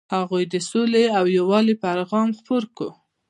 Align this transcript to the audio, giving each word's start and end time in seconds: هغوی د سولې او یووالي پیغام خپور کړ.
هغوی 0.15 0.43
د 0.53 0.55
سولې 0.69 1.05
او 1.17 1.25
یووالي 1.37 1.75
پیغام 1.85 2.27
خپور 2.39 2.63
کړ. 2.77 2.89